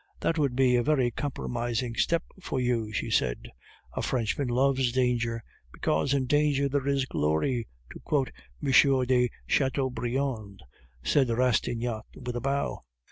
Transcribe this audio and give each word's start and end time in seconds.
"That 0.21 0.39
would 0.39 0.55
be 0.55 0.75
a 0.75 0.81
very 0.81 1.11
compromising 1.11 1.93
step 1.93 2.23
for 2.41 2.59
you," 2.59 2.91
she 2.91 3.11
said. 3.11 3.51
"'A 3.95 4.01
Frenchman 4.01 4.47
loves 4.47 4.91
danger, 4.91 5.43
because 5.71 6.11
in 6.15 6.25
danger 6.25 6.67
there 6.67 6.87
is 6.87 7.05
glory,' 7.05 7.67
to 7.91 7.99
quote 7.99 8.31
M. 8.65 8.71
de 9.05 9.29
Chateaubriand," 9.45 10.63
said 11.03 11.29
Rastignac, 11.29 12.05
with 12.15 12.35
a 12.35 12.41
bow. 12.41 12.83